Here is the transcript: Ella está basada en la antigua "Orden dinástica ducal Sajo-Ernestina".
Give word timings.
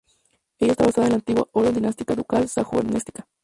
Ella 0.57 0.71
está 0.71 0.85
basada 0.87 1.05
en 1.05 1.11
la 1.11 1.17
antigua 1.17 1.47
"Orden 1.51 1.75
dinástica 1.75 2.15
ducal 2.15 2.49
Sajo-Ernestina". 2.49 3.27